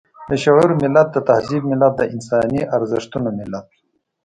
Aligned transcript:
د 0.29 0.31
شعور 0.43 0.69
ملت، 0.81 1.07
د 1.13 1.17
تهذيب 1.27 1.63
ملت، 1.71 1.93
د 1.97 2.01
انساني 2.13 2.61
ارزښتونو 2.75 3.29
ملت. 3.39 3.65